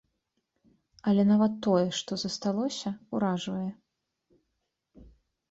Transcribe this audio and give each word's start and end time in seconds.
Але 1.11 1.25
нават 1.31 1.53
тое, 1.65 1.83
што 1.99 2.17
засталося, 2.23 2.89
уражвае. 3.19 3.69